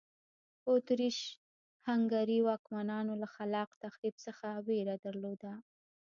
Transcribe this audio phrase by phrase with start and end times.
[0.61, 1.17] په اتریش
[1.87, 5.53] هنګري واکمنانو له خلاق تخریب څخه وېره درلوده.